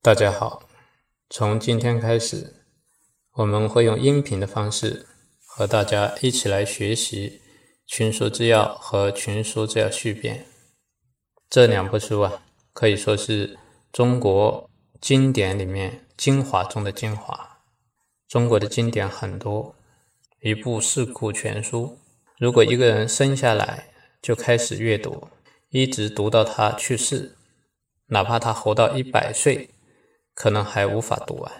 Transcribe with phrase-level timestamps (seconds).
[0.00, 0.62] 大家好，
[1.28, 2.54] 从今天开始，
[3.32, 5.04] 我们会用音频的方式
[5.44, 7.28] 和大家一起来学习
[7.84, 10.36] 《群书治要》和《群书治要续编》
[11.50, 13.58] 这两部书啊，可以说是
[13.90, 17.58] 中国经典里面精华中的精华。
[18.28, 19.74] 中国的经典很多。
[20.40, 21.98] 一部四库全书，
[22.38, 23.88] 如果一个人生下来
[24.22, 25.26] 就开始阅读，
[25.70, 27.36] 一直读到他去世，
[28.06, 29.68] 哪怕他活到一百岁，
[30.38, 31.52] 可能还无法读完。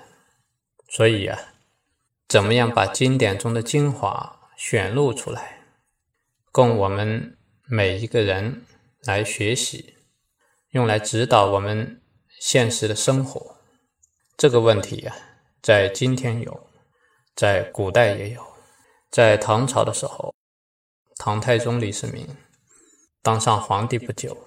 [0.88, 1.36] 所以啊，
[2.28, 5.64] 怎么样把经典中的精华选录出来，
[6.52, 8.64] 供我们每一个人
[9.02, 9.96] 来学习，
[10.70, 12.00] 用来指导我们
[12.38, 13.56] 现实的生活？
[14.36, 15.12] 这个问题呀，
[15.60, 16.70] 在今天有，
[17.34, 18.46] 在古代也有。
[19.10, 20.32] 在唐朝的时候，
[21.16, 22.28] 唐太宗李世民
[23.22, 24.46] 当上皇帝不久，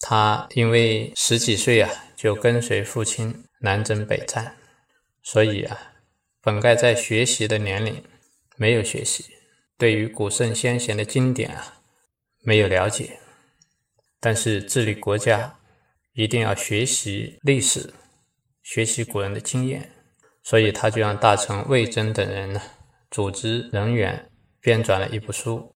[0.00, 4.54] 他因为十几岁啊就跟随父亲南征北战，
[5.22, 5.94] 所以啊
[6.42, 8.04] 本该在学习的年龄
[8.56, 9.24] 没有学习，
[9.78, 11.80] 对于古圣先贤的经典啊
[12.42, 13.18] 没有了解，
[14.20, 15.58] 但是治理国家
[16.12, 17.94] 一定要学习历史，
[18.62, 19.90] 学习古人的经验，
[20.42, 22.60] 所以他就让大臣魏征等人呢。
[23.10, 25.74] 组织人员编撰了一部书，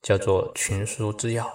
[0.00, 1.44] 叫做《群书治要》。《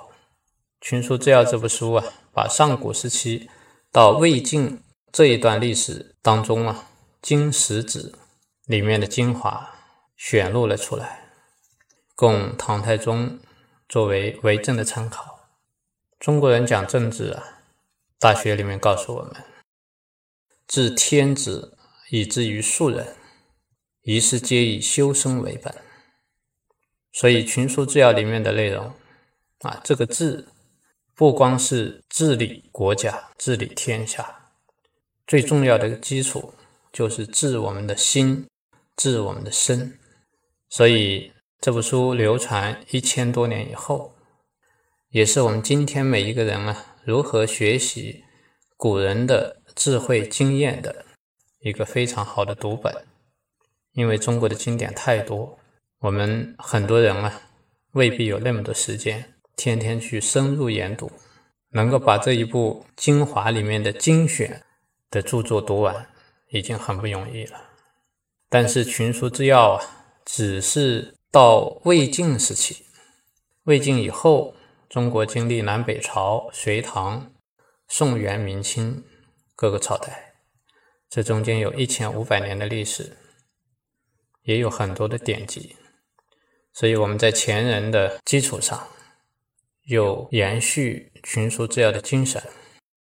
[0.80, 3.50] 群书治要》这部书啊，把上古时期
[3.92, 6.90] 到魏晋这一段历史当中啊，
[7.22, 8.14] 《经史子》
[8.66, 9.74] 里面的精华
[10.16, 11.30] 选录了出来，
[12.16, 13.40] 供唐太宗
[13.90, 15.50] 作为为政的参考。
[16.20, 17.44] 中国人讲政治啊，
[18.20, 19.36] 大学里面告诉我们：
[20.68, 21.78] 治天子
[22.10, 23.16] 以至于庶人。
[24.04, 25.76] 一是皆以修身为本，
[27.12, 28.94] 所以《群书治要》里面的内容
[29.60, 30.48] 啊，这个治
[31.18, 34.52] 不光是治理国家、治理天下，
[35.26, 36.54] 最重要的基础
[36.94, 38.46] 就是治我们的心、
[38.96, 39.98] 治我们的身。
[40.70, 44.14] 所以这部书流传一千多年以后，
[45.10, 48.24] 也是我们今天每一个人啊如何学习
[48.76, 51.04] 古人的智慧经验的
[51.62, 52.94] 一个非常好的读本。
[53.94, 55.58] 因为中国的经典太多，
[55.98, 57.42] 我们很多人啊
[57.94, 61.12] 未必有那么多时间，天天去深入研读，
[61.72, 64.64] 能够把这一部精华里面的精选
[65.12, 66.08] 的著作读完，
[66.52, 67.60] 已经很不容易了。
[68.48, 72.86] 但是《群书之要》啊，只是到魏晋时期，
[73.66, 74.56] 魏晋以后，
[74.88, 77.34] 中国经历南北朝、隋唐、
[77.90, 79.04] 宋元明清
[79.58, 80.36] 各个朝代，
[81.10, 83.18] 这中间有一千五百年的历史。
[84.44, 85.76] 也有很多的典籍，
[86.72, 88.88] 所以我们在前人的基础上，
[89.88, 92.42] 又延续《群书治要》的精神，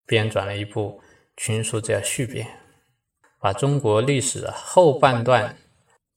[0.06, 1.02] 编撰了一部
[1.38, 2.48] 《群书治要续编》，
[3.40, 5.58] 把中国历史后半段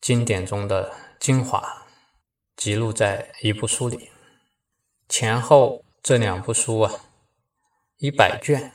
[0.01, 1.87] 经典中的精华
[2.57, 4.11] 记录在一部书里。
[5.09, 6.93] 前后这两部书啊，
[7.97, 8.73] 一百卷，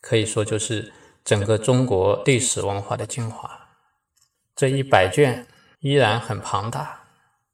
[0.00, 0.92] 可以说就是
[1.24, 3.68] 整个中国历史文化的精华。
[4.56, 5.46] 这一百卷。
[5.80, 7.04] 依然很庞大，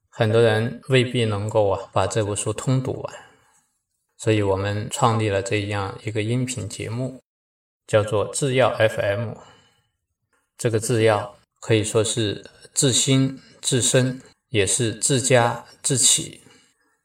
[0.08, 3.14] 很多人未必能够啊把这部书通读完，
[4.22, 7.22] 所以我们创立了这样一个音频节目，
[7.86, 9.32] 叫做制药 FM。
[10.58, 12.44] 这个制药可以说是
[12.74, 14.20] 治心治身，
[14.50, 16.42] 也是治家治企，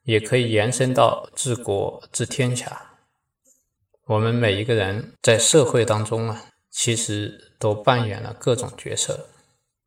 [0.02, 2.90] 也可以延伸到治国治天下。
[4.04, 9.26] 我们每一个人在社会当中啊，其实都扮演了各种角色。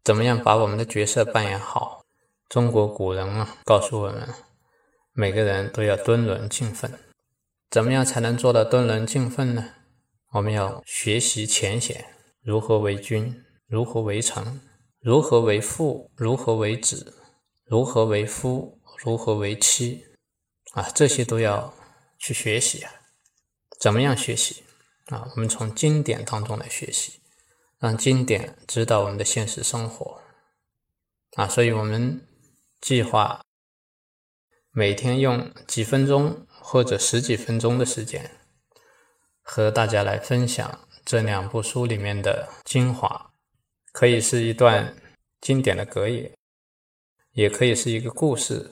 [0.04, 2.04] 怎么样把我们的角色扮演好？
[2.50, 4.28] 中国古人啊告诉我们，
[5.14, 6.92] 每个人都要敦伦敬分。
[7.70, 9.74] 怎么样才能做到敦伦敬奋呢？
[10.32, 12.06] 我们要学习浅显，
[12.42, 14.62] 如何为君，如何为臣，
[15.00, 17.14] 如何为父，如何为子，
[17.66, 20.06] 如何为夫，如何为妻，
[20.74, 21.74] 啊，这些都要
[22.18, 22.92] 去学习啊。
[23.80, 24.64] 怎么样学习？
[25.08, 27.14] 啊，我们从经典当中来学习。
[27.80, 30.22] 让经典指导我们的现实生活
[31.38, 32.28] 啊，所以我们
[32.82, 33.42] 计划
[34.72, 38.30] 每天用几分钟或者十几分钟的时间，
[39.42, 43.32] 和大家来分享这两部书里面的精华，
[43.92, 44.96] 可以是一段
[45.42, 46.32] 经典的格言，
[47.32, 48.72] 也可以是一个故事，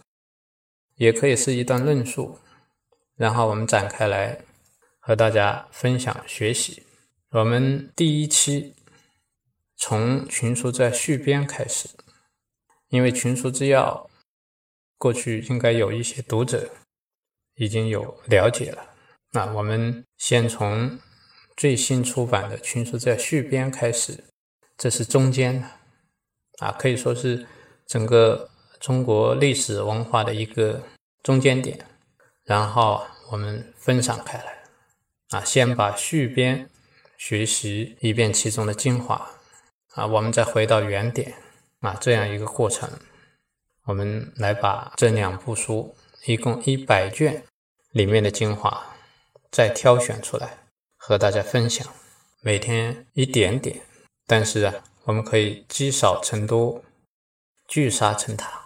[0.95, 2.39] 也可以是一段论述，
[3.16, 4.40] 然后我们展开来
[5.00, 6.83] 和大家分享学习。
[7.30, 8.75] 我们第一期
[9.75, 11.90] 从《群书在序编》开始，
[12.90, 14.10] 因为《群书之要》
[14.98, 16.69] 过去应该有一些读者
[17.57, 18.83] 已经有了解了。
[19.33, 20.98] 那我们先从
[21.56, 24.24] 最新出版的《群书在序编》开始，
[24.77, 25.68] 这是中间的
[26.59, 27.45] 啊，可以说是
[27.86, 28.50] 整个
[28.80, 30.81] 中国历史文化的一个
[31.21, 31.86] 中间点。
[32.45, 34.63] 然后我们分散开来
[35.31, 36.69] 啊，先把序编。
[37.19, 39.31] 学习一遍其中的精华
[39.95, 41.33] 啊，我们再回到原点
[41.80, 42.88] 啊，这样一个过程，
[43.86, 45.95] 我们来把这两部书
[46.25, 47.44] 一共一百卷
[47.92, 48.96] 里面的精华
[49.52, 50.58] 再挑选出来
[50.98, 51.88] 和大家分享。
[52.42, 53.81] 每天一点点，
[54.25, 54.74] 但是啊，
[55.04, 56.84] 我们可以积少成多，
[57.68, 58.62] 聚沙成塔。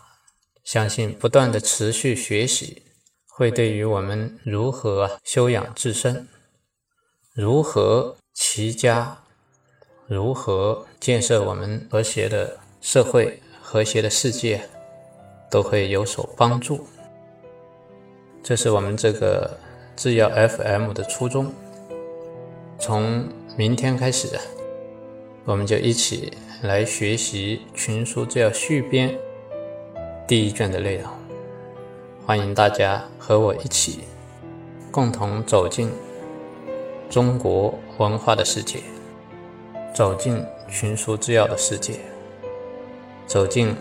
[0.63, 2.83] 相信不断的持续学习，
[3.27, 6.27] 会对于我们如何修养自身，
[7.33, 8.18] 如何。
[8.33, 9.24] 齐家
[10.07, 14.69] 如何建设我们和谐的社会、和谐的世界，
[15.51, 16.88] 都会有所帮助。
[18.43, 19.57] 这是我们这个
[19.95, 21.53] 制药 FM 的初衷。
[22.79, 24.27] 从明天开始，
[25.45, 26.33] 我们就一起
[26.63, 29.09] 来学习《群书制药续编》
[30.27, 31.07] 第一卷的内容。
[32.25, 33.99] 欢迎大家和我一起，
[34.89, 35.91] 共同走进。
[37.09, 38.79] 中国文化的世界，
[39.93, 41.99] 走进群书制药的世界，
[43.27, 43.75] 走进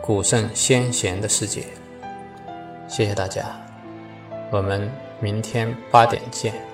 [0.00, 1.64] 古圣先贤的世界。
[2.86, 3.44] 谢谢大家，
[4.50, 4.90] 我们
[5.20, 6.67] 明天八点见。